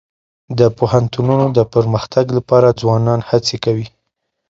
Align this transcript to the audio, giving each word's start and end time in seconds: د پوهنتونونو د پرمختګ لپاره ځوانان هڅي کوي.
د 0.59 0.59
پوهنتونونو 0.77 1.45
د 1.57 1.59
پرمختګ 1.73 2.25
لپاره 2.37 2.77
ځوانان 2.81 3.19
هڅي 3.29 3.57
کوي. 3.65 3.87